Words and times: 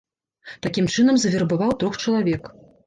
Такім 0.63 0.89
чынам 0.95 1.15
завербаваў 1.25 1.71
трох 1.83 2.03
чалавек. 2.07 2.55